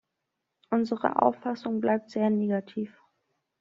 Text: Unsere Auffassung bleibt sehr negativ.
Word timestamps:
Unsere 0.71 1.21
Auffassung 1.21 1.79
bleibt 1.79 2.09
sehr 2.09 2.31
negativ. 2.31 2.97